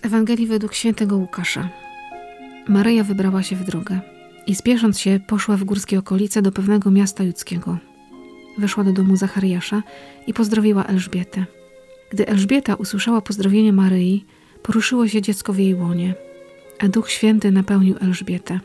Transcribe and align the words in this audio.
Z 0.00 0.06
Ewangelii 0.06 0.46
według 0.46 0.74
świętego 0.74 1.16
Łukasza. 1.16 1.68
Maryja 2.68 3.04
wybrała 3.04 3.42
się 3.42 3.56
w 3.56 3.64
drogę 3.64 4.00
i 4.46 4.54
spiesząc 4.54 5.00
się 5.00 5.20
poszła 5.26 5.56
w 5.56 5.64
górskie 5.64 5.98
okolice 5.98 6.42
do 6.42 6.52
pewnego 6.52 6.90
miasta 6.90 7.24
judzkiego. 7.24 7.78
Weszła 8.58 8.84
do 8.84 8.92
domu 8.92 9.16
Zachariasza 9.16 9.82
i 10.26 10.34
pozdrowiła 10.34 10.84
Elżbietę. 10.84 11.44
Gdy 12.10 12.26
Elżbieta 12.26 12.74
usłyszała 12.74 13.20
pozdrowienie 13.20 13.72
Maryi, 13.72 14.24
poruszyło 14.62 15.08
się 15.08 15.22
dziecko 15.22 15.52
w 15.52 15.58
jej 15.58 15.74
łonie, 15.74 16.14
a 16.78 16.88
Duch 16.88 17.10
Święty 17.10 17.50
napełnił 17.50 17.96
Elżbietę 18.00 18.60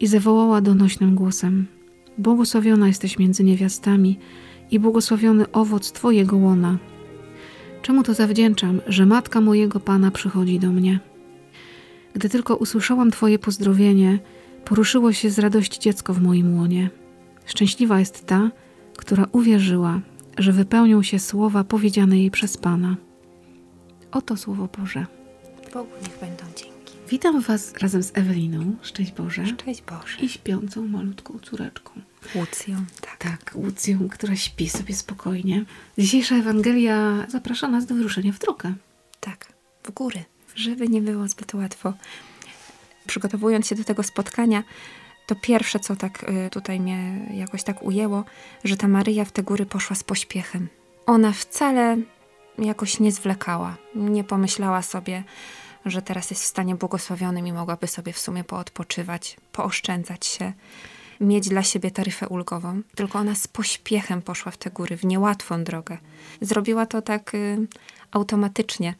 i 0.00 0.06
zawołała 0.06 0.60
donośnym 0.60 1.14
głosem: 1.14 1.66
Błogosławiona 2.18 2.88
jesteś 2.88 3.18
między 3.18 3.44
niewiastami 3.44 4.18
i 4.70 4.80
błogosławiony 4.80 5.52
owoc 5.52 5.92
Twojego 5.92 6.36
łona. 6.36 6.78
Czemu 7.82 8.02
to 8.02 8.14
zawdzięczam, 8.14 8.80
że 8.86 9.06
matka 9.06 9.40
mojego 9.40 9.80
Pana 9.80 10.10
przychodzi 10.10 10.58
do 10.58 10.70
mnie? 10.70 11.00
Gdy 12.14 12.28
tylko 12.28 12.56
usłyszałam 12.56 13.10
Twoje 13.10 13.38
pozdrowienie, 13.38 14.18
poruszyło 14.64 15.12
się 15.12 15.30
z 15.30 15.38
radości 15.38 15.80
dziecko 15.80 16.14
w 16.14 16.22
moim 16.22 16.56
łonie. 16.56 16.90
Szczęśliwa 17.46 17.98
jest 17.98 18.26
ta, 18.26 18.50
która 18.96 19.26
uwierzyła, 19.32 20.00
że 20.38 20.52
wypełnią 20.52 21.02
się 21.02 21.18
słowa 21.18 21.64
powiedziane 21.64 22.18
jej 22.18 22.30
przez 22.30 22.56
Pana. 22.56 22.96
Oto 24.12 24.36
Słowo 24.36 24.68
Boże. 24.78 25.06
Bogu 25.74 25.90
niech 26.02 26.20
będą 26.20 26.44
dzięki. 26.56 26.71
Witam 27.12 27.40
Was 27.40 27.74
razem 27.76 28.02
z 28.02 28.12
Eweliną, 28.14 28.76
szczęść 28.82 29.12
Boże, 29.12 29.46
Szczęść 29.46 29.82
Boże. 29.82 30.18
i 30.20 30.28
śpiącą 30.28 30.86
malutką 30.86 31.38
córeczką. 31.38 31.92
Łucją, 32.34 32.84
tak. 33.00 33.16
Tak, 33.16 33.52
Łucją, 33.54 34.08
która 34.08 34.36
śpi 34.36 34.68
sobie 34.68 34.94
spokojnie. 34.94 35.64
Dzisiejsza 35.98 36.36
Ewangelia 36.36 37.26
zaprasza 37.28 37.68
nas 37.68 37.86
do 37.86 37.94
wyruszenia 37.94 38.32
w 38.32 38.38
drogę. 38.38 38.74
Tak, 39.20 39.52
w 39.82 39.90
góry, 39.90 40.24
żeby 40.54 40.88
nie 40.88 41.02
było 41.02 41.28
zbyt 41.28 41.54
łatwo. 41.54 41.92
Przygotowując 43.06 43.66
się 43.66 43.74
do 43.74 43.84
tego 43.84 44.02
spotkania, 44.02 44.62
to 45.26 45.34
pierwsze, 45.34 45.80
co 45.80 45.96
tak 45.96 46.30
y, 46.46 46.50
tutaj 46.50 46.80
mnie 46.80 47.28
jakoś 47.34 47.62
tak 47.62 47.82
ujęło, 47.82 48.24
że 48.64 48.76
ta 48.76 48.88
Maryja 48.88 49.24
w 49.24 49.32
te 49.32 49.42
góry 49.42 49.66
poszła 49.66 49.96
z 49.96 50.04
pośpiechem. 50.04 50.68
Ona 51.06 51.32
wcale 51.32 51.96
jakoś 52.58 53.00
nie 53.00 53.12
zwlekała, 53.12 53.76
nie 53.94 54.24
pomyślała 54.24 54.82
sobie, 54.82 55.24
że 55.84 56.02
teraz 56.02 56.30
jest 56.30 56.42
w 56.42 56.46
stanie 56.46 56.74
błogosławionym 56.74 57.46
i 57.46 57.52
mogłaby 57.52 57.86
sobie 57.86 58.12
w 58.12 58.18
sumie 58.18 58.44
poodpoczywać, 58.44 59.36
pooszczędzać 59.52 60.26
się, 60.26 60.52
mieć 61.20 61.48
dla 61.48 61.62
siebie 61.62 61.90
taryfę 61.90 62.28
ulgową. 62.28 62.82
Tylko 62.94 63.18
ona 63.18 63.34
z 63.34 63.48
pośpiechem 63.48 64.22
poszła 64.22 64.52
w 64.52 64.56
te 64.56 64.70
góry, 64.70 64.96
w 64.96 65.04
niełatwą 65.04 65.64
drogę. 65.64 65.98
Zrobiła 66.40 66.86
to 66.86 67.02
tak 67.02 67.34
y, 67.34 67.66
automatycznie. 68.10 68.94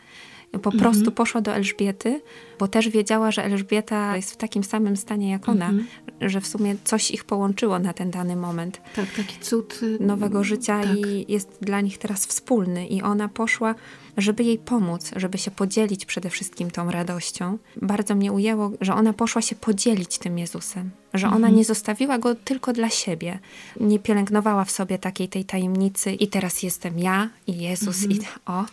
Po 0.62 0.72
prostu 0.72 1.12
poszła 1.12 1.40
do 1.40 1.54
Elżbiety, 1.54 2.20
bo 2.58 2.68
też 2.68 2.88
wiedziała, 2.88 3.30
że 3.30 3.44
Elżbieta 3.44 4.16
jest 4.16 4.32
w 4.32 4.36
takim 4.36 4.64
samym 4.64 4.96
stanie 4.96 5.30
jak 5.30 5.48
ona, 5.48 5.72
że 6.20 6.40
w 6.40 6.46
sumie 6.46 6.76
coś 6.84 7.10
ich 7.10 7.24
połączyło 7.24 7.78
na 7.78 7.92
ten 7.92 8.10
dany 8.10 8.36
moment 8.36 8.80
Tak, 8.96 9.12
taki 9.16 9.40
cud 9.40 9.80
y, 9.82 9.98
nowego 10.00 10.44
życia 10.44 10.80
tak. 10.82 10.96
i 10.96 11.32
jest 11.32 11.58
dla 11.60 11.80
nich 11.80 11.98
teraz 11.98 12.26
wspólny. 12.26 12.86
I 12.86 13.02
ona 13.02 13.28
poszła, 13.28 13.74
żeby 14.16 14.44
jej 14.44 14.58
pomóc, 14.58 15.10
żeby 15.16 15.38
się 15.38 15.50
podzielić 15.50 16.04
przede 16.04 16.30
wszystkim 16.30 16.70
tą 16.70 16.90
radością. 16.90 17.58
Bardzo 17.82 18.14
mnie 18.14 18.32
ujęło, 18.32 18.70
że 18.80 18.94
ona 18.94 19.12
poszła 19.12 19.42
się 19.42 19.56
podzielić 19.56 20.18
tym 20.18 20.38
Jezusem, 20.38 20.90
że 21.14 21.28
ona 21.28 21.48
nie 21.48 21.64
zostawiła 21.64 22.18
go 22.18 22.34
tylko 22.34 22.72
dla 22.72 22.90
siebie. 22.90 23.38
Nie 23.80 23.98
pielęgnowała 23.98 24.64
w 24.64 24.70
sobie 24.70 24.98
takiej 24.98 25.28
tej 25.28 25.44
tajemnicy 25.44 26.12
i 26.12 26.28
teraz 26.28 26.62
jestem 26.62 26.98
ja 26.98 27.30
i 27.46 27.58
Jezus 27.58 28.04
i 28.04 28.20
o. 28.46 28.64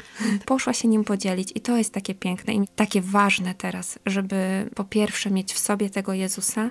Poszła 0.45 0.73
się 0.73 0.88
nim 0.88 1.04
podzielić 1.04 1.52
i 1.55 1.61
to 1.61 1.78
jest 1.78 1.94
takie 1.94 2.16
piękne 2.16 2.54
i 2.54 2.67
takie 2.76 3.02
ważne 3.02 3.54
teraz, 3.54 3.99
żeby 4.05 4.70
po 4.76 4.83
pierwsze 4.83 5.32
mieć 5.32 5.54
w 5.54 5.60
sobie 5.60 5.89
tego 5.89 6.14
Jezusa, 6.14 6.70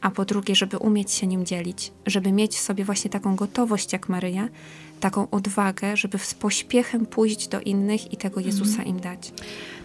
a 0.00 0.10
po 0.10 0.24
drugie, 0.24 0.54
żeby 0.54 0.78
umieć 0.78 1.12
się 1.12 1.26
nim 1.26 1.46
dzielić, 1.46 1.92
żeby 2.06 2.32
mieć 2.32 2.56
w 2.56 2.60
sobie 2.60 2.84
właśnie 2.84 3.10
taką 3.10 3.36
gotowość 3.36 3.92
jak 3.92 4.08
Maryja, 4.08 4.48
taką 5.00 5.30
odwagę, 5.30 5.96
żeby 5.96 6.18
z 6.18 6.34
pośpiechem 6.34 7.06
pójść 7.06 7.48
do 7.48 7.60
innych 7.60 8.12
i 8.12 8.16
tego 8.16 8.40
Jezusa 8.40 8.82
im 8.82 9.00
dać. 9.00 9.32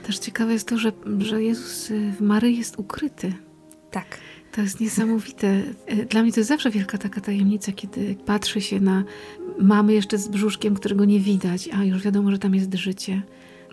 Też 0.03 0.19
ciekawe 0.19 0.53
jest 0.53 0.67
to, 0.67 0.77
że, 0.77 0.91
że 1.19 1.43
Jezus 1.43 1.91
y, 1.91 2.11
w 2.11 2.21
Maryi 2.21 2.57
jest 2.57 2.79
ukryty. 2.79 3.33
Tak. 3.91 4.17
To 4.51 4.61
jest 4.61 4.79
niesamowite. 4.79 5.63
Y, 5.91 6.05
Dla 6.05 6.23
mnie 6.23 6.31
to 6.31 6.39
jest 6.39 6.47
zawsze 6.47 6.69
wielka 6.69 6.97
taka 6.97 7.21
tajemnica, 7.21 7.71
kiedy 7.71 8.15
patrzy 8.25 8.61
się 8.61 8.79
na 8.79 9.03
mamy 9.59 9.93
jeszcze 9.93 10.17
z 10.17 10.27
brzuszkiem, 10.27 10.75
którego 10.75 11.05
nie 11.05 11.19
widać, 11.19 11.69
a 11.73 11.83
już 11.83 12.03
wiadomo, 12.03 12.31
że 12.31 12.39
tam 12.39 12.55
jest 12.55 12.73
życie. 12.73 13.21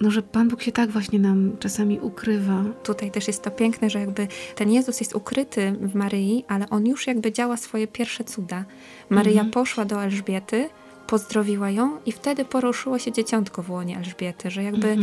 No, 0.01 0.11
że 0.11 0.23
Pan 0.23 0.49
Bóg 0.49 0.63
się 0.63 0.73
tak 0.73 0.91
właśnie 0.91 1.19
nam 1.19 1.57
czasami 1.59 2.01
ukrywa. 2.01 2.65
Tutaj 2.85 3.11
też 3.11 3.27
jest 3.27 3.43
to 3.43 3.51
piękne, 3.51 3.91
że 3.91 4.01
jakby 4.01 4.29
ten 4.55 4.71
Jezus 4.71 5.01
jest 5.01 5.15
ukryty 5.15 5.73
w 5.81 5.95
Maryi, 5.95 6.45
ale 6.49 6.71
on 6.71 6.87
już 6.87 7.07
jakby 7.07 7.33
działa 7.33 7.57
swoje 7.57 7.87
pierwsze 7.87 8.25
cuda. 8.25 8.65
Maryja 9.11 9.45
poszła 9.45 9.85
do 9.85 10.03
Elżbiety, 10.05 10.69
pozdrowiła 11.09 11.71
ją 11.71 11.99
i 12.07 12.13
wtedy 12.13 12.45
poruszyło 12.45 12.99
się 12.99 13.13
dzieciątko 13.13 13.63
w 13.63 13.71
łonie 13.71 13.97
Elżbiety, 13.99 14.51
że 14.51 14.63
jakby 14.63 14.97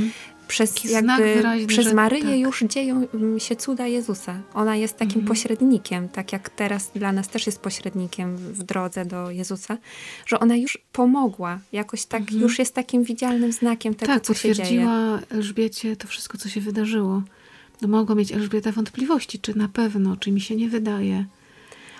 przez, 0.47 0.73
Taki 0.73 0.87
znak 0.89 1.19
jakby 1.19 1.35
wyraźny, 1.35 1.67
przez 1.67 1.93
Maryję 1.93 2.23
tak. 2.23 2.39
już 2.39 2.63
dzieją 2.63 3.07
mm, 3.13 3.39
się 3.39 3.55
cuda 3.55 3.87
Jezusa. 3.87 4.41
Ona 4.53 4.75
jest 4.75 4.97
takim 4.97 5.25
pośrednikiem, 5.25 6.09
tak 6.09 6.33
jak 6.33 6.49
teraz 6.49 6.91
dla 6.95 7.11
nas 7.11 7.27
też 7.27 7.45
jest 7.45 7.59
pośrednikiem 7.59 8.37
w 8.37 8.63
drodze 8.63 9.05
do 9.05 9.31
Jezusa, 9.31 9.77
że 10.25 10.39
ona 10.39 10.55
już 10.55 10.77
pomogła, 10.91 11.59
jakoś 11.71 12.05
tak, 12.05 12.31
już 12.31 12.59
jest 12.59 12.73
takim 12.73 13.03
widzialnym 13.03 13.51
znakiem 13.51 13.95
tego, 13.95 14.13
tak, 14.13 14.23
co 14.23 14.33
się 14.33 14.41
dzieje. 14.41 14.55
potwierdziła 14.55 15.19
Elżbiecie 15.29 15.95
to 15.95 16.07
wszystko, 16.07 16.37
co 16.37 16.49
się 16.49 16.61
wydarzyło. 16.61 17.21
No, 17.81 17.87
mogła 17.87 18.15
mieć 18.15 18.31
Elżbieta 18.31 18.71
wątpliwości, 18.71 19.39
czy 19.39 19.57
na 19.57 19.67
pewno, 19.67 20.17
czy 20.17 20.31
mi 20.31 20.41
się 20.41 20.55
nie 20.55 20.69
wydaje. 20.69 21.25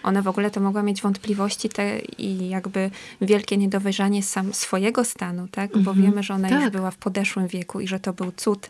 Ona 0.06 0.22
w 0.22 0.28
ogóle 0.28 0.52
to 0.52 0.60
mogła 0.62 0.84
mieć 0.84 1.02
wątpliwości 1.02 1.70
te, 1.70 2.00
i 2.00 2.50
jakby 2.50 2.92
wielkie 3.22 3.58
niedowierzanie 3.58 4.24
sam 4.24 4.54
swojego 4.54 5.06
stanu, 5.06 5.48
tak? 5.52 5.78
Bo 5.78 5.94
wiemy, 5.94 6.24
że 6.24 6.34
ona 6.34 6.50
już 6.50 6.64
tak. 6.64 6.74
była 6.74 6.92
w 6.92 6.98
podeszłym 6.98 7.48
wieku 7.48 7.80
i 7.80 7.88
że 7.88 8.00
to 8.00 8.14
był 8.14 8.32
cud. 8.32 8.70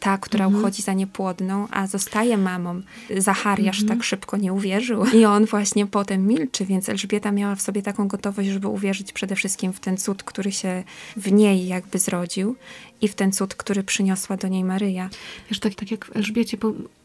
Ta, 0.00 0.18
która 0.18 0.44
Mhm. 0.44 0.62
uchodzi 0.62 0.82
za 0.82 0.92
niepłodną, 0.92 1.68
a 1.70 1.86
zostaje 1.86 2.36
mamą. 2.38 2.80
Zachariasz 3.18 3.80
Mhm. 3.80 3.98
tak 3.98 4.06
szybko 4.06 4.36
nie 4.36 4.52
uwierzył. 4.52 5.04
I 5.06 5.24
on 5.24 5.44
właśnie 5.46 5.86
potem 5.86 6.26
milczy, 6.26 6.64
więc 6.66 6.88
Elżbieta 6.88 7.32
miała 7.32 7.54
w 7.54 7.62
sobie 7.62 7.82
taką 7.82 8.08
gotowość, 8.08 8.48
żeby 8.48 8.68
uwierzyć 8.68 9.12
przede 9.12 9.36
wszystkim 9.36 9.72
w 9.72 9.80
ten 9.80 9.96
cud, 9.96 10.22
który 10.22 10.52
się 10.52 10.84
w 11.16 11.32
niej 11.32 11.66
jakby 11.66 11.98
zrodził 11.98 12.56
i 13.00 13.08
w 13.08 13.14
ten 13.14 13.32
cud, 13.32 13.54
który 13.54 13.82
przyniosła 13.82 14.36
do 14.36 14.48
niej 14.48 14.64
Maryja. 14.64 15.10
Wiesz, 15.50 15.58
tak, 15.60 15.74
tak 15.74 15.90
jak 15.90 16.04
w 16.04 16.16
Elżbiecie 16.16 16.56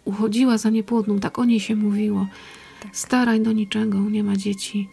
uchodziła 0.05 0.57
za 0.57 0.69
niepłodną, 0.69 1.19
tak 1.19 1.39
o 1.39 1.45
niej 1.45 1.59
się 1.59 1.75
mówiło. 1.75 2.27
Staraj 2.91 3.41
do 3.41 3.51
niczego, 3.51 3.99
nie 3.99 4.23
ma 4.23 4.35
dzieci. 4.35 4.89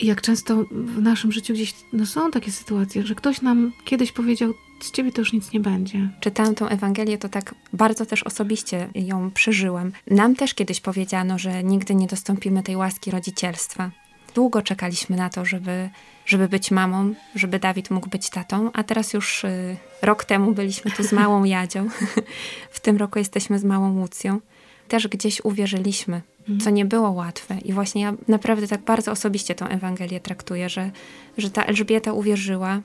I 0.00 0.06
jak 0.06 0.20
często 0.20 0.64
w 0.70 1.02
naszym 1.02 1.32
życiu 1.32 1.54
gdzieś 1.54 1.74
no 1.92 2.06
są 2.06 2.30
takie 2.30 2.52
sytuacje, 2.52 3.06
że 3.06 3.14
ktoś 3.14 3.42
nam 3.42 3.72
kiedyś 3.84 4.12
powiedział, 4.12 4.54
z 4.80 4.90
ciebie 4.90 5.12
to 5.12 5.20
już 5.20 5.32
nic 5.32 5.52
nie 5.52 5.60
będzie. 5.60 6.10
czytałam 6.20 6.54
tą 6.54 6.68
Ewangelię, 6.68 7.18
to 7.18 7.28
tak 7.28 7.54
bardzo 7.72 8.06
też 8.06 8.22
osobiście 8.22 8.88
ją 8.94 9.30
przeżyłam. 9.30 9.92
Nam 10.06 10.36
też 10.36 10.54
kiedyś 10.54 10.80
powiedziano, 10.80 11.38
że 11.38 11.64
nigdy 11.64 11.94
nie 11.94 12.06
dostąpimy 12.06 12.62
tej 12.62 12.76
łaski 12.76 13.10
rodzicielstwa. 13.10 13.90
Długo 14.34 14.62
czekaliśmy 14.62 15.16
na 15.16 15.30
to, 15.30 15.44
żeby, 15.44 15.90
żeby 16.26 16.48
być 16.48 16.70
mamą, 16.70 17.14
żeby 17.34 17.58
Dawid 17.58 17.90
mógł 17.90 18.08
być 18.08 18.30
tatą, 18.30 18.70
a 18.72 18.82
teraz 18.84 19.12
już 19.12 19.44
y, 19.44 19.76
rok 20.02 20.24
temu 20.24 20.52
byliśmy 20.52 20.90
tu 20.90 21.02
z 21.02 21.12
małą 21.12 21.44
Jadzią. 21.44 21.88
w 22.70 22.80
tym 22.80 22.96
roku 22.96 23.18
jesteśmy 23.18 23.58
z 23.58 23.64
małą 23.64 24.00
Łucją. 24.00 24.40
Też 24.88 25.08
gdzieś 25.08 25.40
uwierzyliśmy, 25.44 26.22
co 26.60 26.70
nie 26.70 26.84
było 26.84 27.10
łatwe. 27.10 27.58
I 27.64 27.72
właśnie 27.72 28.02
ja 28.02 28.14
naprawdę 28.28 28.68
tak 28.68 28.80
bardzo 28.80 29.12
osobiście 29.12 29.54
tą 29.54 29.66
Ewangelię 29.66 30.20
traktuję, 30.20 30.68
że, 30.68 30.90
że 31.38 31.50
ta 31.50 31.64
Elżbieta 31.64 32.12
uwierzyła, 32.12 32.80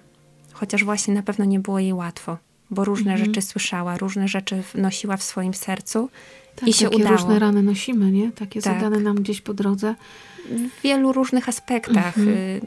chociaż 0.53 0.83
właśnie 0.83 1.13
na 1.13 1.23
pewno 1.23 1.45
nie 1.45 1.59
było 1.59 1.79
jej 1.79 1.93
łatwo, 1.93 2.37
bo 2.73 2.85
różne 2.85 3.17
rzeczy 3.17 3.41
słyszała, 3.41 3.97
różne 3.97 4.27
rzeczy 4.27 4.63
nosiła 4.75 5.17
w 5.17 5.23
swoim 5.23 5.53
sercu 5.53 6.09
Tak, 6.55 6.69
i 6.69 6.73
się 6.73 6.85
takie 6.85 6.97
udało. 6.97 7.17
różne 7.17 7.39
rany 7.39 7.63
nosimy, 7.63 8.11
nie? 8.11 8.31
Takie 8.31 8.61
Tak. 8.61 8.73
zadane 8.73 8.99
nam 8.99 9.15
gdzieś 9.15 9.41
po 9.41 9.53
drodze. 9.53 9.95
W 10.49 10.81
wielu 10.81 11.11
różnych 11.13 11.49
aspektach. 11.49 12.17
Mhm. 12.17 12.27
Y, 12.37 12.61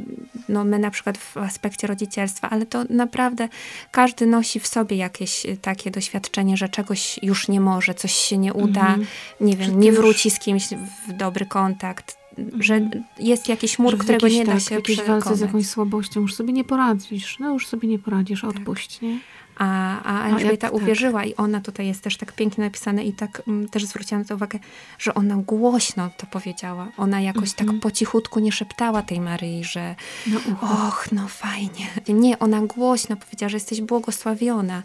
No 0.49 0.65
my 0.65 0.79
na 0.79 0.91
przykład 0.91 1.19
w 1.19 1.37
aspekcie 1.37 1.87
rodzicielstwa, 1.87 2.51
ale 2.51 2.67
to 2.67 2.85
naprawdę 2.91 3.49
każdy 3.91 4.27
nosi 4.27 4.61
w 4.61 4.67
sobie 4.67 4.97
jakieś 4.97 5.47
y, 5.47 5.57
takie 5.63 5.91
doświadczenie, 5.91 6.57
że 6.57 6.69
czegoś 6.69 7.19
już 7.23 7.49
nie 7.49 7.61
może, 7.61 7.95
coś 7.95 8.13
się 8.13 8.39
nie 8.39 8.55
uda, 8.55 8.81
Mhm. 8.81 9.07
nie 9.41 9.57
wiem, 9.57 9.81
nie 9.81 9.93
wróci 9.93 10.31
z 10.31 10.39
kimś 10.39 10.69
w 11.09 11.13
dobry 11.13 11.47
kontakt, 11.47 12.17
że 12.61 12.91
jest 13.19 13.49
jakiś 13.49 13.79
mur, 13.79 13.99
którego 13.99 14.27
jakiejś, 14.27 14.35
nie 14.41 14.45
da 14.47 14.53
tak, 14.53 14.61
się 14.63 14.75
jakiejś 14.75 14.99
walce 14.99 15.13
z 15.15 15.21
przekonać. 15.21 15.41
jakąś 15.41 15.67
słabością 15.67 16.21
już 16.21 16.35
sobie 16.35 16.53
nie 16.53 16.65
poradzisz. 16.65 17.39
No 17.41 17.53
już 17.53 17.67
sobie 17.67 17.89
nie 17.89 17.99
poradzisz, 17.99 18.45
odpuść, 18.45 19.01
nie? 19.01 19.19
A, 19.57 20.03
a 20.03 20.29
Elżbieta 20.29 20.67
tak, 20.67 20.75
uwierzyła 20.75 21.21
tak. 21.21 21.29
i 21.29 21.37
ona 21.37 21.61
tutaj 21.61 21.87
jest 21.87 22.03
też 22.03 22.17
tak 22.17 22.33
pięknie 22.33 22.65
napisane 22.65 23.05
i 23.05 23.13
tak 23.13 23.43
m, 23.49 23.69
też 23.69 23.85
zwróciłam 23.85 24.23
na 24.23 24.29
to 24.29 24.35
uwagę, 24.35 24.59
że 24.99 25.15
ona 25.15 25.37
głośno 25.37 26.11
to 26.17 26.27
powiedziała. 26.27 26.89
Ona 26.97 27.21
jakoś 27.21 27.53
tak 27.53 27.61
mhm. 27.61 27.81
po 27.81 27.91
cichutku 27.91 28.41
nie 28.41 28.53
szeptała 28.53 29.03
tej 29.03 29.21
Maryi, 29.21 29.65
że 29.65 29.95
no, 30.27 30.39
och, 30.61 31.09
no 31.13 31.29
fajnie. 31.29 31.87
Nie, 32.09 32.39
ona 32.39 32.61
głośno 32.61 33.17
powiedziała, 33.17 33.49
że 33.49 33.57
jesteś 33.57 33.81
błogosławiona, 33.81 34.83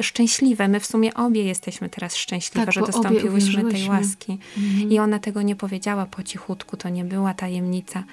szczęśliwe. 0.00 0.68
My 0.68 0.80
w 0.80 0.86
sumie 0.86 1.14
obie 1.14 1.44
jesteśmy 1.44 1.88
teraz 1.88 2.16
szczęśliwe, 2.16 2.66
tak, 2.66 2.74
że 2.74 2.80
dostąpiłyśmy 2.80 3.70
tej 3.70 3.88
łaski. 3.88 4.38
Mhm. 4.58 4.90
I 4.90 4.98
ona 4.98 5.18
tego 5.18 5.42
nie 5.42 5.56
powiedziała 5.56 6.06
po 6.06 6.22
cichutku, 6.22 6.76
to 6.76 6.88
nie 6.88 7.04
była 7.04 7.34
tajemnica. 7.34 8.04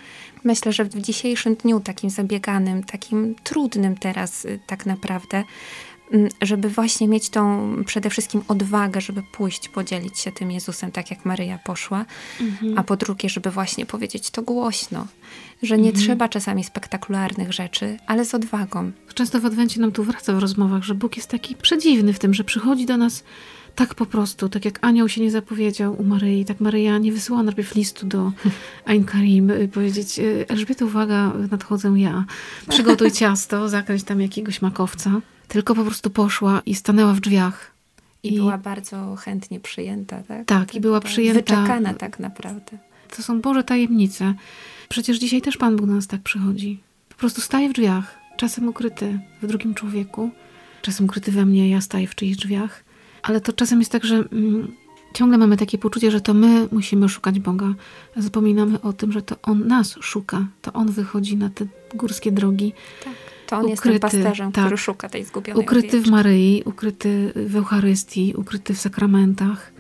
Myślę, 0.44 0.74
że 0.74 0.86
w 0.86 1.02
dzisiejszym 1.02 1.56
dniu, 1.56 1.80
takim 1.80 2.10
zabieganym, 2.10 2.84
takim 2.84 3.36
trudnym 3.44 3.96
teraz 3.96 4.46
y, 4.46 4.60
tak 4.68 4.86
naprawdę, 4.86 5.38
mm, 5.38 5.46
żeby 6.42 6.70
właśnie 6.70 7.08
mieć 7.08 7.30
tą 7.30 7.76
przede 7.86 8.10
wszystkim 8.10 8.42
odwagę, 8.48 9.02
żeby 9.02 9.24
pójść, 9.32 9.70
podzielić 9.70 10.20
się 10.20 10.32
tym 10.32 10.52
Jezusem, 10.52 10.92
tak 10.92 11.12
jak 11.12 11.26
Maryja 11.26 11.60
poszła, 11.66 12.06
mhm. 12.42 12.78
a 12.78 12.84
po 12.84 12.98
drugie, 12.98 13.30
żeby 13.30 13.52
właśnie 13.52 13.86
powiedzieć 13.86 14.32
to 14.32 14.42
głośno, 14.42 15.08
że 15.64 15.78
nie 15.78 15.90
mhm. 15.90 16.06
trzeba 16.06 16.30
czasami 16.30 16.64
spektakularnych 16.64 17.54
rzeczy, 17.54 17.98
ale 18.08 18.26
z 18.26 18.36
odwagą. 18.36 18.92
Często 19.14 19.40
w 19.40 19.46
Adwencie 19.46 19.82
nam 19.82 19.92
tu 19.92 20.04
wraca 20.04 20.34
w 20.34 20.40
rozmowach, 20.40 20.84
że 20.84 20.96
Bóg 20.96 21.18
jest 21.18 21.30
taki 21.30 21.56
przedziwny 21.56 22.14
w 22.14 22.20
tym, 22.20 22.34
że 22.34 22.44
przychodzi 22.44 22.86
do 22.86 22.98
nas 22.98 23.24
tak 23.76 23.96
po 23.96 24.06
prostu, 24.06 24.50
tak 24.50 24.66
jak 24.66 24.80
anioł 24.86 25.10
się 25.10 25.22
nie 25.22 25.32
zapowiedział 25.32 26.02
u 26.02 26.04
Maryi, 26.04 26.46
tak 26.46 26.60
Maryja 26.60 26.98
nie 26.98 27.12
wysyłała 27.12 27.44
najpierw 27.44 27.76
listu 27.76 28.06
do 28.06 28.32
Ain 28.86 29.04
Karim, 29.04 29.50
y, 29.50 29.68
powiedzieć 29.68 30.20
y, 30.20 30.46
Elżbieta, 30.48 30.86
uwaga, 30.86 31.34
nadchodzę 31.52 31.94
ja, 31.96 32.26
przygotuj 32.70 33.12
ciasto, 33.22 33.70
zakręć 33.70 34.04
tam 34.04 34.22
jakiegoś 34.22 34.62
makowca. 34.62 35.22
Tylko 35.52 35.76
po 35.76 35.84
prostu 35.84 36.10
poszła 36.10 36.62
i 36.66 36.76
stanęła 36.76 37.14
w 37.14 37.20
drzwiach. 37.20 37.72
I, 38.24 38.34
I 38.34 38.38
była 38.38 38.58
bardzo 38.58 39.16
chętnie 39.16 39.60
przyjęta, 39.60 40.24
tak? 40.24 40.46
Tak, 40.46 40.76
i 40.76 40.80
była 40.80 41.00
przyjęta. 41.00 41.40
Wyczekana 41.40 41.94
tak 41.94 42.20
naprawdę. 42.20 42.78
To 43.16 43.24
są 43.24 43.42
Boże 43.42 43.64
tajemnice. 43.64 44.34
Przecież 44.90 45.20
dzisiaj 45.20 45.42
też 45.42 45.58
Pan 45.58 45.76
Bóg 45.76 45.88
do 45.88 45.94
nas 45.94 46.08
tak 46.08 46.22
przychodzi. 46.22 46.80
Po 47.10 47.16
prostu 47.16 47.42
staje 47.42 47.70
w 47.70 47.74
drzwiach, 47.74 48.18
czasem 48.38 48.68
ukryty 48.68 49.20
w 49.42 49.48
drugim 49.48 49.74
człowieku, 49.74 50.30
czasem 50.82 51.06
ukryty 51.06 51.32
we 51.32 51.46
mnie, 51.46 51.70
ja 51.70 51.82
staję 51.82 52.08
w 52.08 52.16
czyichś 52.16 52.38
drzwiach 52.38 52.84
ale 53.22 53.42
to 53.42 53.54
czasem 53.54 53.80
jest 53.80 53.92
tak, 53.92 54.06
że 54.06 54.16
mm, 54.16 54.76
ciągle 55.14 55.38
mamy 55.38 55.58
takie 55.58 55.78
poczucie, 55.78 56.12
że 56.12 56.22
to 56.22 56.34
my 56.34 56.68
musimy 56.72 57.10
szukać 57.10 57.40
Boga. 57.40 57.74
Zapominamy 58.18 58.82
o 58.82 58.94
tym, 58.94 59.12
że 59.12 59.22
to 59.22 59.36
On 59.42 59.68
nas 59.68 59.96
szuka. 60.02 60.46
To 60.62 60.74
On 60.74 60.92
wychodzi 60.92 61.38
na 61.38 61.50
te 61.50 61.66
górskie 61.96 62.32
drogi. 62.32 62.74
Tak. 63.04 63.14
To 63.52 63.58
on 63.58 63.66
ukryty, 63.66 63.90
jest 63.90 64.02
tym 64.02 64.24
pasterzem, 64.24 64.52
tak, 64.52 64.64
który 64.64 64.78
szuka 64.78 65.10
tej 65.10 65.24
zgubionej 65.24 65.64
Ukryty 65.64 65.88
owieczki. 65.88 66.10
w 66.10 66.12
Maryi, 66.12 66.64
ukryty 66.66 67.32
w 67.36 67.56
Eucharystii, 67.56 68.34
ukryty 68.38 68.74
w 68.74 68.80
sakramentach. 68.80 69.72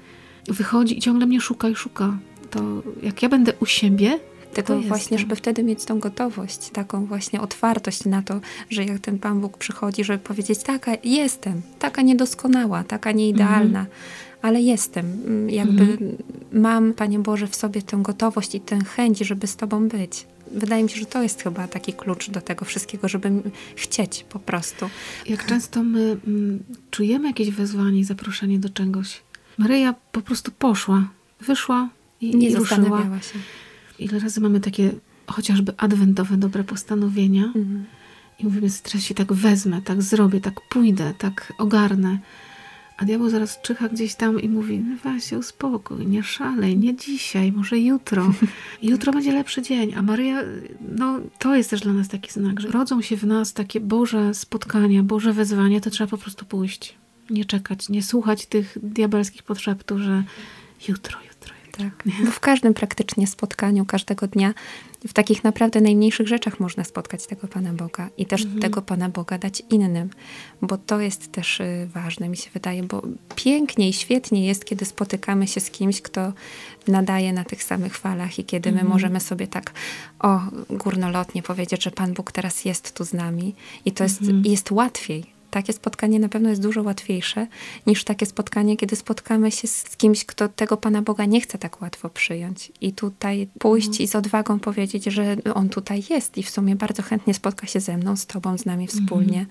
Wychodzi 0.48 0.98
i 0.98 1.02
ciągle 1.02 1.26
mnie 1.26 1.42
szuka 1.42 1.70
i 1.70 1.76
szuka. 1.76 2.18
To 2.50 2.60
jak 3.04 3.24
ja 3.24 3.30
będę 3.30 3.54
u 3.60 3.66
siebie, 3.66 4.20
tylko 4.54 4.82
właśnie, 4.82 5.20
żeby 5.20 5.36
wtedy 5.36 5.64
mieć 5.64 5.86
tą 5.86 6.00
gotowość, 6.00 6.70
taką 6.70 7.06
właśnie 7.06 7.42
otwartość 7.42 8.06
na 8.06 8.22
to, 8.22 8.40
że 8.70 8.86
jak 8.86 9.00
ten 9.00 9.20
Pan 9.20 9.42
Bóg 9.42 9.58
przychodzi, 9.58 10.04
żeby 10.04 10.20
powiedzieć, 10.20 10.64
taka 10.64 10.92
jestem, 11.04 11.62
taka 11.80 12.02
niedoskonała, 12.02 12.84
taka 12.84 13.12
nieidealna, 13.12 13.80
mhm. 13.80 13.88
ale 14.42 14.62
jestem. 14.62 15.06
Mm, 15.06 15.50
jakby 15.50 15.84
mhm. 15.84 16.18
mam, 16.52 16.94
Panie 16.94 17.20
Boże, 17.20 17.48
w 17.48 17.56
sobie 17.56 17.82
tę 17.82 17.98
gotowość 18.02 18.56
i 18.56 18.62
tę 18.62 18.80
chęć, 18.96 19.20
żeby 19.20 19.48
z 19.48 19.56
Tobą 19.56 19.88
być. 19.88 20.26
Wydaje 20.54 20.84
mi 20.84 20.90
się, 20.90 21.00
że 21.00 21.06
to 21.06 21.24
jest 21.24 21.42
chyba 21.42 21.68
taki 21.68 21.94
klucz 21.94 22.30
do 22.30 22.42
tego 22.42 22.66
wszystkiego, 22.66 23.08
żeby 23.08 23.32
chcieć 23.76 24.26
po 24.30 24.40
prostu. 24.40 24.90
Jak 25.26 25.46
często 25.46 25.84
my 25.84 26.18
mm, 26.28 26.64
czujemy 26.92 27.28
jakieś 27.28 27.50
wezwanie 27.50 28.00
i 28.00 28.04
zaproszenie 28.04 28.60
do 28.60 28.70
czegoś. 28.70 29.22
Maryja 29.58 29.96
po 30.12 30.22
prostu 30.22 30.52
poszła, 30.52 31.10
wyszła 31.40 31.90
i, 32.22 32.36
nie 32.36 32.50
i 32.50 32.56
ruszyła. 32.56 33.00
się 33.22 33.40
ile 34.02 34.20
razy 34.20 34.42
mamy 34.42 34.60
takie 34.60 34.92
chociażby 35.28 35.74
adwentowe 35.78 36.38
dobre 36.38 36.64
postanowienia 36.64 37.46
mhm. 37.46 37.86
i 38.40 38.44
mówimy, 38.44 38.68
teraz 38.84 39.04
się 39.04 39.16
tak 39.16 39.34
wezmę, 39.34 39.82
tak 39.82 40.02
zrobię, 40.02 40.42
tak 40.42 40.62
pójdę, 40.70 41.14
tak 41.18 41.54
ogarnę. 41.58 42.20
A 43.02 43.06
diabeł 43.06 43.30
zaraz 43.30 43.62
czyha 43.62 43.90
gdzieś 43.90 44.16
tam 44.16 44.42
i 44.42 44.50
mówi, 44.50 44.84
no 45.06 45.20
się 45.20 45.38
uspokój, 45.38 46.08
nie 46.08 46.24
szalej, 46.24 46.78
nie 46.78 46.96
dzisiaj, 46.96 47.52
może 47.52 47.80
jutro. 47.80 48.34
Jutro 48.84 49.14
będzie 49.14 49.34
lepszy 49.34 49.62
dzień. 49.62 49.94
A 49.94 50.02
Maryja, 50.02 50.44
no 50.98 51.20
to 51.40 51.56
jest 51.56 51.70
też 51.70 51.82
dla 51.82 51.94
nas 51.94 52.08
taki 52.08 52.32
znak, 52.32 52.60
że 52.60 52.68
rodzą 52.68 53.02
się 53.02 53.18
w 53.18 53.24
nas 53.24 53.54
takie 53.54 53.80
Boże 53.80 54.34
spotkania, 54.34 55.04
Boże 55.04 55.34
wezwania, 55.34 55.80
to 55.80 55.90
trzeba 55.90 56.10
po 56.10 56.18
prostu 56.18 56.46
pójść. 56.46 56.96
Nie 57.30 57.46
czekać, 57.46 57.90
nie 57.90 58.04
słuchać 58.04 58.46
tych 58.46 58.78
diabelskich 58.84 59.44
podszeptów, 59.44 60.00
że 60.00 60.24
jutro, 60.88 61.20
jutro 61.20 61.31
tak. 61.78 62.04
Bo 62.26 62.32
w 62.32 62.40
każdym 62.40 62.74
praktycznie 62.74 63.28
spotkaniu, 63.28 63.86
każdego 63.86 64.28
dnia, 64.28 64.54
w 65.08 65.14
takich 65.14 65.44
naprawdę 65.44 65.82
najmniejszych 65.82 66.28
rzeczach 66.28 66.60
można 66.60 66.84
spotkać 66.84 67.28
tego 67.28 67.48
Pana 67.48 67.74
Boga 67.74 68.10
i 68.18 68.26
też 68.26 68.42
mhm. 68.42 68.62
tego 68.62 68.82
Pana 68.82 69.10
Boga 69.10 69.38
dać 69.38 69.64
innym, 69.70 70.10
bo 70.62 70.78
to 70.78 71.00
jest 71.00 71.32
też 71.32 71.60
y, 71.60 71.90
ważne, 71.94 72.30
mi 72.30 72.38
się 72.38 72.50
wydaje, 72.54 72.84
bo 72.84 73.02
pięknie 73.36 73.90
i 73.90 73.94
świetnie 73.94 74.48
jest, 74.48 74.66
kiedy 74.66 74.86
spotykamy 74.86 75.48
się 75.48 75.60
z 75.60 75.72
kimś, 75.72 76.02
kto 76.02 76.34
nadaje 76.88 77.34
na 77.34 77.44
tych 77.44 77.64
samych 77.64 77.98
falach 77.98 78.40
i 78.40 78.46
kiedy 78.46 78.70
mhm. 78.70 78.88
my 78.88 78.94
możemy 78.94 79.20
sobie 79.20 79.48
tak 79.48 79.72
o 80.20 80.40
górnolotnie 80.70 81.44
powiedzieć, 81.44 81.84
że 81.84 81.92
Pan 81.92 82.14
Bóg 82.14 82.32
teraz 82.32 82.66
jest 82.66 82.96
tu 82.98 83.06
z 83.06 83.14
nami 83.14 83.56
i 83.86 83.92
to 83.92 84.04
jest, 84.04 84.22
mhm. 84.22 84.46
jest 84.46 84.72
łatwiej 84.72 85.41
takie 85.52 85.74
spotkanie 85.74 86.20
na 86.20 86.30
pewno 86.30 86.50
jest 86.50 86.62
dużo 86.62 86.84
łatwiejsze 86.84 87.48
niż 87.88 88.04
takie 88.04 88.26
spotkanie, 88.26 88.78
kiedy 88.78 88.96
spotkamy 88.96 89.52
się 89.52 89.68
z 89.68 89.98
kimś, 89.98 90.26
kto 90.26 90.50
tego 90.50 90.78
Pana 90.78 91.02
Boga 91.02 91.26
nie 91.26 91.42
chce 91.42 91.58
tak 91.58 91.82
łatwo 91.82 92.10
przyjąć. 92.10 92.72
I 92.82 92.94
tutaj 92.94 93.48
pójść 93.60 93.88
mhm. 93.88 94.04
i 94.04 94.08
z 94.08 94.16
odwagą 94.16 94.60
powiedzieć, 94.60 95.04
że 95.04 95.38
On 95.54 95.70
tutaj 95.70 96.04
jest 96.10 96.38
i 96.38 96.44
w 96.44 96.50
sumie 96.50 96.76
bardzo 96.76 97.04
chętnie 97.04 97.34
spotka 97.34 97.68
się 97.68 97.80
ze 97.80 97.98
mną, 97.98 98.16
z 98.18 98.26
Tobą, 98.26 98.58
z 98.58 98.66
nami 98.66 98.88
wspólnie, 98.88 99.40
mhm 99.40 99.48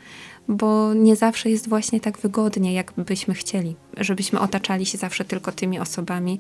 bo 0.51 0.95
nie 0.95 1.17
zawsze 1.17 1.51
jest 1.51 1.69
właśnie 1.69 2.01
tak 2.01 2.19
wygodnie, 2.19 2.75
jak 2.75 2.93
byśmy 2.97 3.35
chcieli, 3.35 3.77
żebyśmy 3.97 4.41
otaczali 4.41 4.87
się 4.87 4.99
zawsze 4.99 5.25
tylko 5.25 5.53
tymi 5.53 5.79
osobami, 5.79 6.39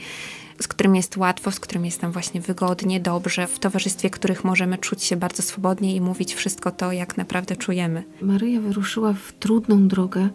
z 0.62 0.68
którymi 0.68 0.96
jest 0.96 1.16
łatwo, 1.16 1.50
z 1.50 1.60
którymi 1.60 1.86
jest 1.88 2.02
nam 2.02 2.12
właśnie 2.12 2.40
wygodnie, 2.40 3.00
dobrze, 3.00 3.46
w 3.46 3.58
towarzystwie 3.58 4.10
których 4.10 4.44
możemy 4.44 4.78
czuć 4.78 5.04
się 5.04 5.16
bardzo 5.16 5.42
swobodnie 5.42 5.96
i 5.96 6.00
mówić 6.00 6.34
wszystko 6.34 6.70
to, 6.70 6.92
jak 6.92 7.16
naprawdę 7.16 7.56
czujemy. 7.56 8.04
Maryja 8.22 8.60
wyruszyła 8.60 9.12
w 9.12 9.32
trudną 9.32 9.88
drogę. 9.88 10.28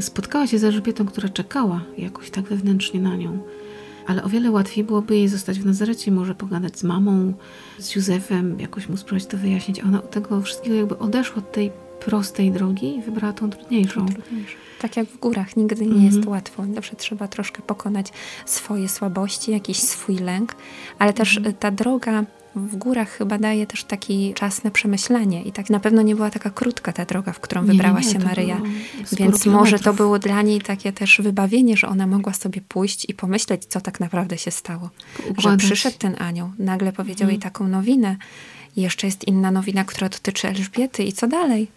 Spotkała 0.00 0.46
się 0.46 0.58
z 0.58 0.64
Elżbietą, 0.64 1.06
która 1.06 1.28
czekała 1.28 1.80
jakoś 1.98 2.30
tak 2.30 2.44
wewnętrznie 2.44 3.00
na 3.00 3.16
nią. 3.16 3.38
Ale 4.06 4.22
o 4.22 4.28
wiele 4.28 4.50
łatwiej 4.50 4.84
byłoby 4.84 5.16
jej 5.16 5.28
zostać 5.28 5.60
w 5.60 5.66
Nazarecie, 5.66 6.10
może 6.10 6.34
pogadać 6.34 6.78
z 6.78 6.84
mamą, 6.84 7.34
z 7.78 7.96
Józefem, 7.96 8.60
jakoś 8.60 8.88
mu 8.88 8.96
spróbować 8.96 9.26
to 9.26 9.36
wyjaśnić. 9.36 9.80
Ona 9.80 9.98
od 9.98 10.10
tego 10.10 10.40
wszystkiego 10.40 10.76
jakby 10.76 10.98
odeszła 10.98 11.36
od 11.38 11.52
tej 11.52 11.72
prostej 12.00 12.50
drogi 12.50 12.96
i 12.96 13.02
wybrała 13.02 13.32
tą 13.32 13.50
trudniejszą. 13.50 14.06
Tak 14.80 14.96
jak 14.96 15.08
w 15.08 15.18
górach, 15.18 15.56
nigdy 15.56 15.86
nie 15.86 16.04
jest 16.04 16.16
mhm. 16.16 16.32
łatwo. 16.32 16.64
Zawsze 16.74 16.96
trzeba 16.96 17.28
troszkę 17.28 17.62
pokonać 17.62 18.12
swoje 18.46 18.88
słabości, 18.88 19.50
jakiś 19.50 19.80
swój 19.80 20.16
lęk, 20.16 20.56
ale 20.98 21.12
też 21.12 21.36
mhm. 21.36 21.56
ta 21.56 21.70
droga 21.70 22.24
w 22.56 22.76
górach 22.76 23.10
chyba 23.10 23.38
daje 23.38 23.66
też 23.66 23.84
taki 23.84 24.34
czas 24.34 24.64
na 24.64 24.70
przemyślenie 24.70 25.42
i 25.42 25.52
tak 25.52 25.70
na 25.70 25.80
pewno 25.80 26.02
nie 26.02 26.16
była 26.16 26.30
taka 26.30 26.50
krótka 26.50 26.92
ta 26.92 27.04
droga, 27.04 27.32
w 27.32 27.40
którą 27.40 27.62
nie, 27.62 27.68
wybrała 27.68 28.00
nie, 28.00 28.04
się 28.04 28.18
Maryja. 28.18 28.60
Więc 29.12 29.46
może 29.46 29.78
to 29.78 29.94
było 29.94 30.18
dla 30.18 30.42
niej 30.42 30.60
takie 30.60 30.92
też 30.92 31.20
wybawienie, 31.20 31.76
że 31.76 31.88
ona 31.88 32.06
mogła 32.06 32.32
sobie 32.32 32.60
pójść 32.68 33.10
i 33.10 33.14
pomyśleć, 33.14 33.64
co 33.64 33.80
tak 33.80 34.00
naprawdę 34.00 34.38
się 34.38 34.50
stało. 34.50 34.90
Układać. 35.18 35.42
Że 35.42 35.56
przyszedł 35.56 35.98
ten 35.98 36.16
anioł, 36.22 36.50
nagle 36.58 36.92
powiedział 36.92 37.28
jej 37.28 37.36
mhm. 37.36 37.52
taką 37.52 37.68
nowinę, 37.68 38.16
jeszcze 38.76 39.06
jest 39.06 39.28
inna 39.28 39.50
nowina, 39.50 39.84
która 39.84 40.08
dotyczy 40.08 40.48
Elżbiety 40.48 41.04
i 41.04 41.12
co 41.12 41.26
dalej? 41.26 41.68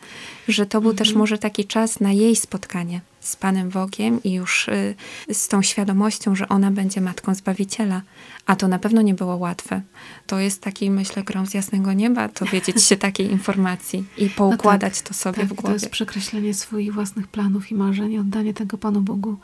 Że 0.48 0.66
to 0.66 0.82
był 0.82 0.92
mhm. 0.92 1.06
też 1.06 1.16
może 1.16 1.38
taki 1.38 1.66
czas 1.66 2.00
na 2.00 2.12
jej 2.12 2.36
spotkanie 2.36 3.02
z 3.20 3.36
Panem 3.36 3.70
Bogiem 3.70 4.24
i 4.24 4.34
już 4.34 4.68
y, 4.68 4.96
z 5.32 5.48
tą 5.48 5.62
świadomością, 5.62 6.36
że 6.36 6.50
ona 6.50 6.72
będzie 6.72 7.02
matką 7.02 7.36
Zbawiciela. 7.36 8.02
A 8.46 8.56
to 8.56 8.68
na 8.68 8.80
pewno 8.80 9.02
nie 9.02 9.14
było 9.14 9.36
łatwe. 9.38 9.82
To 10.28 10.40
jest 10.40 10.62
taki, 10.62 10.92
myślę, 10.92 11.24
grom 11.24 11.48
z 11.48 11.54
jasnego 11.54 11.94
nieba, 11.94 12.30
to 12.30 12.46
wiedzieć 12.54 12.84
się 12.84 12.98
takiej 12.98 13.32
informacji 13.32 14.06
i 14.18 14.30
poukładać 14.30 14.94
no 14.94 15.00
tak, 15.00 15.08
to 15.08 15.14
sobie 15.14 15.38
tak, 15.38 15.46
w 15.46 15.54
głowie. 15.54 15.68
To 15.68 15.74
jest 15.74 15.90
przekreślenie 15.90 16.54
swoich 16.54 16.94
własnych 16.94 17.28
planów 17.28 17.72
i 17.72 17.76
marzeń, 17.76 18.18
oddanie 18.18 18.54
tego 18.54 18.78
Panu 18.78 19.02
Bogu. 19.02 19.38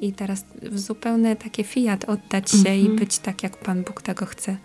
I 0.00 0.12
teraz 0.12 0.44
w 0.62 0.78
zupełne 0.78 1.36
takie 1.36 1.64
fiat 1.64 2.04
oddać 2.04 2.50
się 2.50 2.76
i 2.76 2.80
mhm. 2.80 2.96
być 2.98 3.18
tak, 3.18 3.42
jak 3.42 3.56
Pan 3.56 3.82
Bóg 3.82 4.02
tego 4.02 4.26
chce 4.26 4.56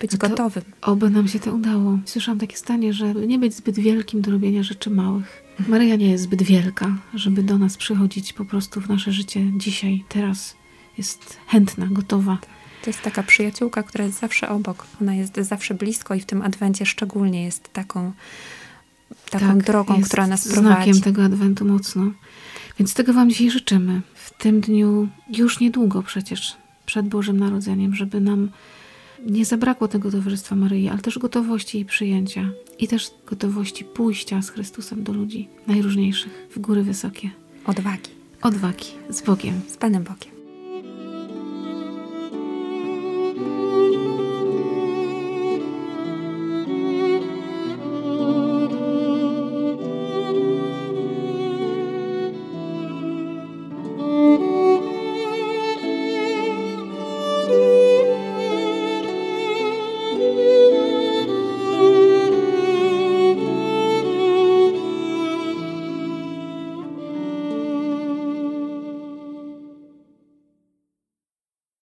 być 0.00 0.12
no 0.12 0.18
gotowym. 0.18 0.62
Oby 0.82 1.10
nam 1.10 1.28
się 1.28 1.40
to 1.40 1.54
udało. 1.54 1.98
Słyszałam 2.04 2.38
takie 2.38 2.56
stanie, 2.56 2.92
że 2.92 3.14
nie 3.14 3.38
być 3.38 3.54
zbyt 3.54 3.78
wielkim 3.78 4.20
do 4.20 4.30
robienia 4.30 4.62
rzeczy 4.62 4.90
małych. 4.90 5.42
Maryja 5.68 5.96
nie 5.96 6.10
jest 6.10 6.24
zbyt 6.24 6.42
wielka, 6.42 6.96
żeby 7.14 7.42
do 7.42 7.58
nas 7.58 7.76
przychodzić 7.76 8.32
po 8.32 8.44
prostu 8.44 8.80
w 8.80 8.88
nasze 8.88 9.12
życie 9.12 9.40
dzisiaj, 9.56 10.04
teraz. 10.08 10.56
Jest 10.98 11.36
chętna, 11.46 11.86
gotowa. 11.90 12.38
To 12.82 12.90
jest 12.90 13.02
taka 13.02 13.22
przyjaciółka, 13.22 13.82
która 13.82 14.04
jest 14.04 14.20
zawsze 14.20 14.48
obok. 14.48 14.86
Ona 15.00 15.14
jest 15.14 15.36
zawsze 15.36 15.74
blisko 15.74 16.14
i 16.14 16.20
w 16.20 16.26
tym 16.26 16.42
adwencie 16.42 16.86
szczególnie 16.86 17.44
jest 17.44 17.72
taką 17.72 18.12
taką 19.30 19.46
tak, 19.46 19.62
drogą, 19.62 20.02
która 20.02 20.26
nas 20.26 20.48
znakiem 20.48 20.74
prowadzi. 20.74 21.00
tego 21.00 21.24
adwentu 21.24 21.64
mocno. 21.64 22.10
Więc 22.78 22.94
tego 22.94 23.12
Wam 23.12 23.30
dzisiaj 23.30 23.50
życzymy. 23.50 24.00
W 24.14 24.38
tym 24.38 24.60
dniu, 24.60 25.08
już 25.36 25.60
niedługo 25.60 26.02
przecież, 26.02 26.56
przed 26.86 27.08
Bożym 27.08 27.38
Narodzeniem, 27.38 27.94
żeby 27.94 28.20
nam 28.20 28.50
nie 29.26 29.44
zabrakło 29.44 29.88
tego 29.88 30.10
towarzystwa 30.10 30.56
Maryi, 30.56 30.88
ale 30.88 30.98
też 30.98 31.18
gotowości 31.18 31.78
jej 31.78 31.86
przyjęcia 31.86 32.50
i 32.78 32.88
też 32.88 33.10
gotowości 33.26 33.84
pójścia 33.84 34.42
z 34.42 34.50
Chrystusem 34.50 35.04
do 35.04 35.12
ludzi 35.12 35.48
najróżniejszych, 35.66 36.48
w 36.50 36.58
góry 36.58 36.82
wysokie. 36.82 37.30
Odwagi. 37.66 38.10
Odwagi, 38.42 38.86
z 39.10 39.22
Bogiem. 39.22 39.60
Z 39.68 39.76
Panem 39.76 40.02
Bogiem. 40.04 40.37